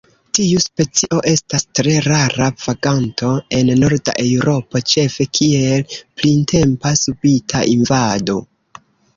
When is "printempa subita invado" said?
6.23-8.41